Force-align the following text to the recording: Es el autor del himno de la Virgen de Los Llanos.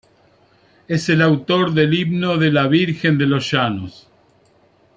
Es 0.87 1.09
el 1.09 1.21
autor 1.21 1.73
del 1.75 1.93
himno 1.93 2.37
de 2.39 2.51
la 2.51 2.67
Virgen 2.67 3.19
de 3.19 3.27
Los 3.27 3.51
Llanos. 3.51 4.07